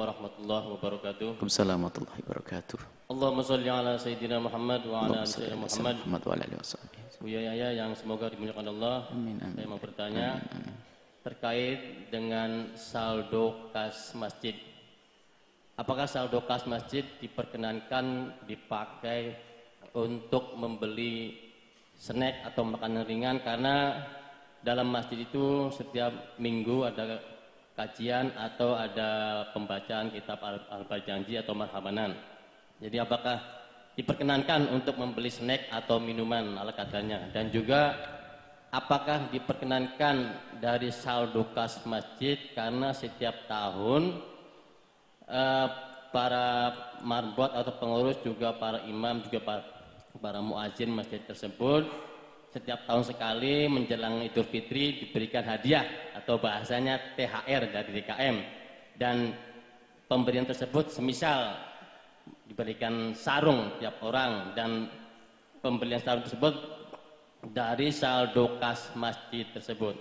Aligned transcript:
warahmatullahi 0.00 0.66
wabarakatuh. 0.72 1.26
Waalaikumsalam 1.36 1.76
warahmatullahi 1.76 2.20
wabarakatuh. 2.24 2.78
Allahumma 3.12 3.44
sholli 3.44 3.68
ala 3.68 3.92
sayyidina 4.00 4.40
Muhammad 4.40 4.80
wa 4.88 5.04
ala 5.04 5.18
ali 5.22 5.28
sayyidina 5.28 5.60
Muhammad. 5.60 5.96
Muhammad 6.00 6.22
wa 6.24 6.32
alihi. 6.40 6.56
Buya 7.20 7.40
Yaya 7.52 7.68
yang 7.84 7.92
semoga 7.92 8.32
dimuliakan 8.32 8.72
Allah. 8.72 9.12
Amin, 9.12 9.36
amin. 9.44 9.60
Saya 9.60 9.66
mau 9.68 9.76
bertanya 9.76 10.40
terkait 11.20 12.08
dengan 12.08 12.72
saldo 12.80 13.68
kas 13.76 14.16
masjid. 14.16 14.56
Apakah 15.76 16.08
saldo 16.08 16.40
kas 16.48 16.64
masjid 16.64 17.04
diperkenankan 17.20 18.36
dipakai 18.48 19.36
untuk 19.92 20.56
membeli 20.56 21.36
snack 22.00 22.40
atau 22.48 22.64
makanan 22.64 23.04
ringan 23.04 23.36
karena 23.44 24.00
dalam 24.64 24.88
masjid 24.88 25.20
itu 25.20 25.68
setiap 25.72 26.40
minggu 26.40 26.88
ada 26.88 27.20
kajian 27.80 28.36
atau 28.36 28.76
ada 28.76 29.42
pembacaan 29.56 30.12
kitab 30.12 30.36
al- 30.44 30.68
al-bajanji 30.68 31.40
atau 31.40 31.56
marhabanan. 31.56 32.12
Jadi 32.76 33.00
apakah 33.00 33.40
diperkenankan 33.96 34.68
untuk 34.68 35.00
membeli 35.00 35.32
snack 35.32 35.72
atau 35.72 35.96
minuman 35.96 36.60
ala 36.60 36.76
katanya 36.76 37.32
dan 37.32 37.48
juga 37.48 37.96
apakah 38.68 39.32
diperkenankan 39.32 40.16
dari 40.60 40.92
saldo 40.92 41.48
kas 41.56 41.80
masjid 41.88 42.36
karena 42.52 42.92
setiap 42.92 43.48
tahun 43.48 44.20
eh, 45.26 45.68
para 46.14 46.46
marbot 47.02 47.50
atau 47.50 47.72
pengurus 47.80 48.18
juga 48.22 48.54
para 48.54 48.82
imam 48.86 49.22
juga 49.26 49.40
para, 49.42 49.62
para 50.18 50.38
muazin 50.42 50.90
masjid 50.90 51.22
tersebut 51.22 51.86
setiap 52.50 52.82
tahun 52.86 53.06
sekali 53.06 53.70
menjelang 53.70 54.26
Idul 54.26 54.46
Fitri 54.50 54.98
diberikan 54.98 55.46
hadiah 55.46 55.86
atau 56.18 56.42
bahasanya 56.42 57.14
THR 57.14 57.62
dari 57.70 57.90
DKM 57.94 58.36
dan 58.98 59.30
pemberian 60.10 60.42
tersebut 60.42 60.90
semisal 60.90 61.54
diberikan 62.50 63.14
sarung 63.14 63.78
tiap 63.78 64.02
orang 64.02 64.50
dan 64.58 64.90
pembelian 65.62 66.02
sarung 66.02 66.26
tersebut 66.26 66.54
dari 67.54 67.94
saldo 67.94 68.58
kas 68.58 68.90
masjid 68.98 69.46
tersebut. 69.54 69.94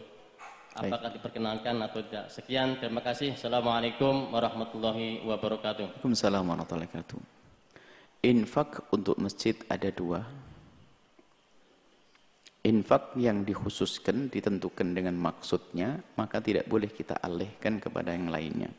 Apakah 0.74 1.10
diperkenankan 1.14 1.76
atau 1.86 2.02
tidak? 2.06 2.30
Sekian, 2.34 2.78
terima 2.82 3.02
kasih. 3.02 3.38
Assalamualaikum 3.38 4.34
warahmatullahi 4.34 5.22
wabarakatuh. 5.26 6.02
Waalaikumsalam 6.02 6.46
warahmatullahi 6.46 6.90
wabarakatuh. 6.90 7.20
Infak 8.26 8.84
untuk 8.92 9.16
masjid 9.22 9.56
ada 9.72 9.90
dua. 9.94 10.26
Infak 12.70 13.18
yang 13.18 13.42
dikhususkan, 13.42 14.30
ditentukan 14.30 14.94
dengan 14.94 15.18
maksudnya, 15.18 15.98
maka 16.22 16.38
tidak 16.38 16.70
boleh 16.70 16.94
kita 16.94 17.18
alihkan 17.18 17.82
kepada 17.82 18.14
yang 18.14 18.30
lainnya. 18.30 18.70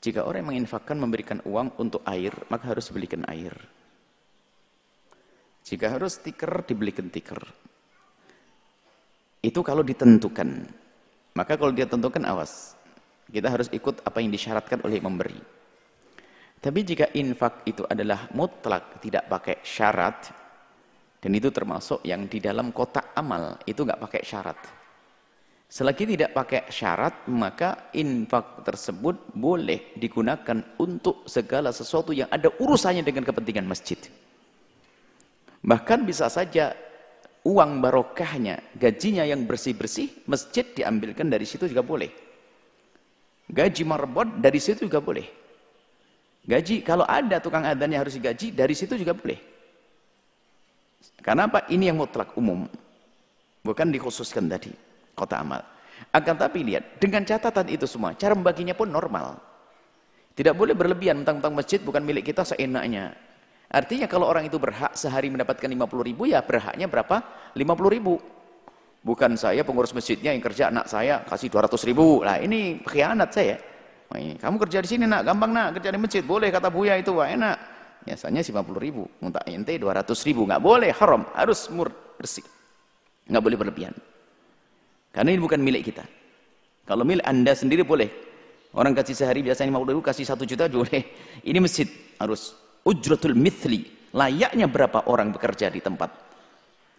Jika 0.00 0.24
orang 0.24 0.40
yang 0.40 0.50
menginfakkan 0.56 0.96
memberikan 0.96 1.44
uang 1.44 1.76
untuk 1.76 2.00
air, 2.08 2.32
maka 2.48 2.72
harus 2.72 2.88
belikan 2.88 3.20
air. 3.28 3.52
Jika 5.60 5.92
harus 5.92 6.16
stiker, 6.16 6.64
dibelikan 6.64 7.12
stiker. 7.12 7.44
Itu 9.44 9.60
kalau 9.60 9.84
ditentukan. 9.84 10.48
Maka 11.36 11.52
kalau 11.60 11.76
dia 11.76 11.84
tentukan, 11.84 12.24
awas. 12.24 12.80
Kita 13.28 13.52
harus 13.52 13.68
ikut 13.76 14.08
apa 14.08 14.24
yang 14.24 14.32
disyaratkan 14.32 14.80
oleh 14.88 15.04
memberi. 15.04 15.36
Tapi 16.64 16.80
jika 16.80 17.12
infak 17.12 17.68
itu 17.68 17.84
adalah 17.84 18.32
mutlak, 18.32 19.04
tidak 19.04 19.28
pakai 19.28 19.60
syarat, 19.60 20.41
dan 21.22 21.30
itu 21.38 21.54
termasuk 21.54 22.02
yang 22.02 22.26
di 22.26 22.42
dalam 22.42 22.74
kotak 22.74 23.14
amal, 23.14 23.54
itu 23.62 23.86
nggak 23.86 24.02
pakai 24.02 24.22
syarat. 24.26 24.58
Selagi 25.70 26.04
tidak 26.04 26.34
pakai 26.34 26.66
syarat, 26.66 27.30
maka 27.30 27.94
infak 27.94 28.66
tersebut 28.66 29.30
boleh 29.32 29.94
digunakan 29.94 30.58
untuk 30.82 31.24
segala 31.30 31.70
sesuatu 31.70 32.10
yang 32.10 32.26
ada 32.26 32.50
urusannya 32.50 33.06
dengan 33.06 33.22
kepentingan 33.22 33.64
masjid. 33.64 33.96
Bahkan 35.62 36.04
bisa 36.04 36.26
saja 36.26 36.74
uang 37.46 37.78
barokahnya, 37.78 38.74
gajinya 38.74 39.22
yang 39.22 39.46
bersih-bersih, 39.46 40.26
masjid 40.26 40.66
diambilkan 40.74 41.30
dari 41.30 41.46
situ 41.46 41.70
juga 41.70 41.86
boleh. 41.86 42.10
Gaji 43.46 43.82
marbot 43.86 44.26
dari 44.42 44.58
situ 44.58 44.90
juga 44.90 44.98
boleh. 44.98 45.24
Gaji, 46.42 46.82
kalau 46.82 47.06
ada 47.06 47.38
tukang 47.38 47.62
adhan 47.62 47.94
yang 47.94 48.02
harus 48.02 48.18
digaji, 48.18 48.50
dari 48.50 48.74
situ 48.74 48.98
juga 48.98 49.14
boleh. 49.14 49.51
Karena 51.22 51.50
apa? 51.50 51.66
Ini 51.70 51.90
yang 51.90 51.98
mutlak 52.02 52.34
umum. 52.38 52.66
Bukan 53.62 53.94
dikhususkan 53.94 54.50
tadi, 54.50 54.74
kota 55.14 55.38
amal. 55.38 55.62
Akan 56.10 56.34
tapi 56.34 56.66
lihat, 56.66 56.98
dengan 56.98 57.22
catatan 57.22 57.70
itu 57.70 57.86
semua, 57.86 58.14
cara 58.18 58.34
membaginya 58.34 58.74
pun 58.74 58.90
normal. 58.90 59.38
Tidak 60.34 60.56
boleh 60.56 60.74
berlebihan, 60.74 61.22
tentang 61.22 61.54
masjid 61.54 61.78
bukan 61.78 62.02
milik 62.02 62.34
kita 62.34 62.42
seenaknya. 62.42 63.14
Artinya 63.72 64.04
kalau 64.10 64.28
orang 64.28 64.50
itu 64.50 64.58
berhak 64.58 64.92
sehari 64.98 65.30
mendapatkan 65.30 65.64
50 65.64 66.08
ribu, 66.08 66.26
ya 66.26 66.42
berhaknya 66.42 66.90
berapa? 66.90 67.22
50 67.54 67.94
ribu. 67.94 68.18
Bukan 69.02 69.34
saya 69.34 69.66
pengurus 69.66 69.90
masjidnya 69.96 70.30
yang 70.30 70.42
kerja 70.44 70.70
anak 70.70 70.86
saya 70.86 71.26
kasih 71.26 71.50
200 71.50 71.88
ribu. 71.90 72.22
Lah 72.22 72.38
ini 72.38 72.78
khianat 72.84 73.30
saya. 73.34 73.56
Kamu 74.12 74.60
kerja 74.60 74.84
di 74.84 74.88
sini 74.92 75.04
nak, 75.08 75.24
gampang 75.24 75.50
nak 75.56 75.80
kerja 75.80 75.88
di 75.88 75.98
masjid. 75.98 76.22
Boleh 76.22 76.52
kata 76.52 76.68
Buya 76.68 77.00
itu, 77.00 77.16
wah 77.16 77.26
enak. 77.26 77.56
Biasanya 78.02 78.42
50 78.42 78.78
ribu. 78.78 79.06
Minta 79.22 79.40
ente 79.46 79.78
200 79.78 80.26
ribu. 80.26 80.46
Nggak 80.46 80.62
boleh, 80.62 80.90
haram. 80.94 81.22
Harus 81.34 81.70
mur, 81.70 81.90
bersih. 82.18 82.44
Nggak 83.30 83.42
boleh 83.42 83.56
berlebihan. 83.58 83.94
Karena 85.14 85.30
ini 85.30 85.40
bukan 85.40 85.60
milik 85.62 85.92
kita. 85.92 86.04
Kalau 86.82 87.06
milik 87.06 87.22
anda 87.22 87.54
sendiri 87.54 87.86
boleh. 87.86 88.10
Orang 88.72 88.96
kasih 88.96 89.12
sehari 89.12 89.44
biasanya 89.44 89.68
50 89.68 89.92
ribu, 89.92 90.02
kasih 90.02 90.24
1 90.24 90.48
juta 90.48 90.64
boleh. 90.64 91.02
Ini 91.48 91.60
masjid. 91.60 91.84
Harus 92.16 92.56
ujratul 92.88 93.36
mithli. 93.36 93.84
Layaknya 94.16 94.64
berapa 94.64 95.04
orang 95.12 95.28
bekerja 95.28 95.68
di 95.68 95.84
tempat. 95.84 96.08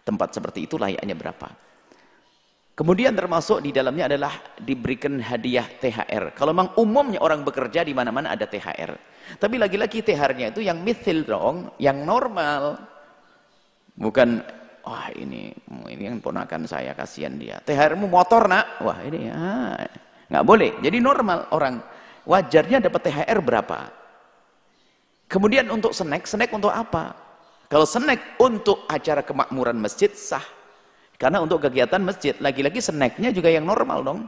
Tempat 0.06 0.38
seperti 0.38 0.70
itu 0.70 0.78
layaknya 0.78 1.16
berapa. 1.18 1.48
Kemudian 2.74 3.14
termasuk 3.14 3.62
di 3.62 3.70
dalamnya 3.70 4.10
adalah 4.10 4.34
diberikan 4.58 5.22
hadiah 5.22 5.62
THR. 5.62 6.34
Kalau 6.34 6.50
memang 6.50 6.74
umumnya 6.74 7.22
orang 7.22 7.46
bekerja 7.46 7.86
di 7.86 7.94
mana-mana 7.94 8.34
ada 8.34 8.50
THR. 8.50 8.98
Tapi 9.38 9.56
lagi-lagi 9.62 10.02
THR-nya 10.02 10.50
itu 10.50 10.58
yang 10.58 10.82
mithil 10.82 11.22
dong, 11.22 11.70
yang 11.78 12.02
normal. 12.02 12.82
Bukan, 13.94 14.42
wah 14.82 15.06
ini 15.14 15.54
ini 15.86 16.02
yang 16.02 16.18
ponakan 16.18 16.66
saya, 16.66 16.98
kasihan 16.98 17.38
dia. 17.38 17.62
THR-mu 17.62 18.10
motor 18.10 18.50
nak? 18.50 18.82
Wah 18.82 18.98
ini, 19.06 19.30
ah, 19.30 19.78
nggak 20.34 20.44
boleh. 20.44 20.74
Jadi 20.82 20.98
normal 20.98 21.46
orang. 21.54 21.78
Wajarnya 22.26 22.90
dapat 22.90 23.06
THR 23.06 23.38
berapa? 23.38 23.78
Kemudian 25.30 25.70
untuk 25.70 25.94
snack, 25.94 26.26
snack 26.26 26.50
untuk 26.50 26.74
apa? 26.74 27.14
Kalau 27.70 27.86
snack 27.86 28.34
untuk 28.42 28.82
acara 28.90 29.22
kemakmuran 29.22 29.78
masjid 29.78 30.10
sah. 30.10 30.42
Karena 31.24 31.40
untuk 31.40 31.64
kegiatan 31.64 32.04
masjid, 32.04 32.36
lagi-lagi 32.36 32.84
snacknya 32.84 33.32
juga 33.32 33.48
yang 33.48 33.64
normal 33.64 34.04
dong. 34.04 34.20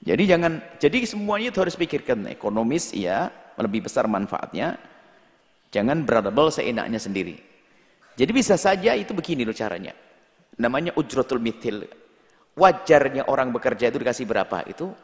Jadi 0.00 0.24
jangan, 0.24 0.56
jadi 0.80 1.04
semuanya 1.04 1.52
itu 1.52 1.60
harus 1.60 1.76
pikirkan 1.76 2.32
ekonomis 2.32 2.96
ya, 2.96 3.28
lebih 3.60 3.84
besar 3.84 4.08
manfaatnya. 4.08 4.80
Jangan 5.68 6.08
beradabel 6.08 6.48
seenaknya 6.48 6.96
sendiri. 6.96 7.36
Jadi 8.16 8.30
bisa 8.32 8.56
saja 8.56 8.96
itu 8.96 9.12
begini 9.12 9.44
loh 9.44 9.52
caranya. 9.52 9.92
Namanya 10.56 10.96
ujratul 10.96 11.44
mithil. 11.44 11.84
Wajarnya 12.56 13.28
orang 13.28 13.52
bekerja 13.52 13.92
itu 13.92 14.00
dikasih 14.00 14.24
berapa? 14.24 14.64
Itu 14.64 14.96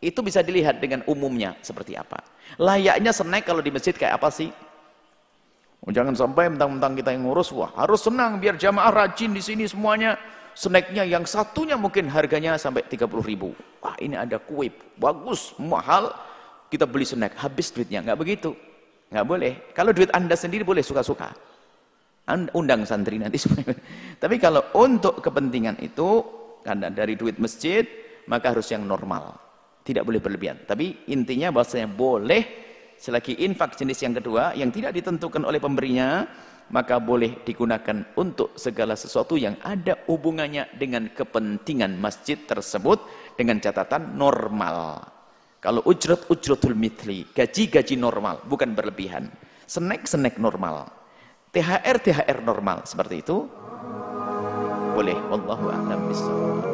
itu 0.00 0.24
bisa 0.24 0.40
dilihat 0.40 0.80
dengan 0.80 1.04
umumnya 1.04 1.52
seperti 1.60 2.00
apa. 2.00 2.24
Layaknya 2.56 3.12
snack 3.12 3.44
kalau 3.44 3.60
di 3.60 3.68
masjid 3.68 3.92
kayak 3.92 4.24
apa 4.24 4.32
sih? 4.32 4.48
Oh, 5.88 5.92
jangan 5.96 6.12
sampai 6.12 6.52
mentang-mentang 6.52 7.00
kita 7.00 7.16
yang 7.16 7.24
ngurus, 7.24 7.48
wah 7.56 7.72
harus 7.72 8.04
senang 8.04 8.36
biar 8.36 8.60
jamaah 8.60 8.92
rajin 8.92 9.32
di 9.32 9.40
sini 9.40 9.64
semuanya. 9.64 10.20
Snacknya 10.52 11.00
yang 11.08 11.24
satunya 11.24 11.80
mungkin 11.80 12.12
harganya 12.12 12.60
sampai 12.60 12.84
30 12.84 13.08
ribu. 13.24 13.56
Wah 13.80 13.96
ini 13.96 14.12
ada 14.12 14.36
kue, 14.36 14.68
bagus, 15.00 15.56
mahal. 15.56 16.12
Kita 16.68 16.84
beli 16.84 17.08
snack, 17.08 17.40
habis 17.40 17.72
duitnya. 17.72 18.04
Nggak 18.04 18.20
begitu. 18.20 18.52
Nggak 19.08 19.24
boleh. 19.24 19.52
Kalau 19.72 19.96
duit 19.96 20.12
anda 20.12 20.36
sendiri 20.36 20.60
boleh 20.60 20.84
suka-suka. 20.84 21.32
Undang 22.52 22.84
santri 22.84 23.16
nanti 23.16 23.40
semuanya. 23.40 23.72
Tapi 24.22 24.36
kalau 24.36 24.60
untuk 24.76 25.24
kepentingan 25.24 25.80
itu, 25.80 26.20
karena 26.68 26.92
dari 26.92 27.16
duit 27.16 27.40
masjid, 27.40 27.88
maka 28.28 28.52
harus 28.52 28.68
yang 28.68 28.84
normal. 28.84 29.40
Tidak 29.88 30.04
boleh 30.04 30.20
berlebihan. 30.20 30.68
Tapi 30.68 31.08
intinya 31.08 31.48
bahasanya 31.48 31.88
boleh 31.88 32.67
Selagi 32.98 33.38
infak 33.46 33.78
jenis 33.78 34.02
yang 34.02 34.18
kedua 34.18 34.58
yang 34.58 34.74
tidak 34.74 34.90
ditentukan 34.90 35.46
oleh 35.46 35.62
pemberinya, 35.62 36.26
maka 36.74 36.98
boleh 36.98 37.46
digunakan 37.46 38.04
untuk 38.18 38.58
segala 38.58 38.98
sesuatu 38.98 39.38
yang 39.38 39.54
ada 39.62 39.96
hubungannya 40.10 40.66
dengan 40.76 41.06
kepentingan 41.14 41.94
masjid 41.96 42.36
tersebut 42.42 43.00
dengan 43.38 43.62
catatan 43.62 44.18
normal. 44.18 45.06
Kalau 45.62 45.82
ujrat 45.86 46.26
ujratul 46.26 46.74
mitli, 46.74 47.26
gaji-gaji 47.34 47.94
normal, 47.98 48.42
bukan 48.46 48.74
berlebihan. 48.74 49.30
Snack-snack 49.66 50.38
normal. 50.38 50.90
THR 51.54 52.02
THR 52.02 52.38
normal 52.42 52.82
seperti 52.82 53.22
itu. 53.22 53.46
Boleh, 54.94 55.18
wallahu 55.30 55.70
a'lam 55.70 56.00
bishawab. 56.10 56.66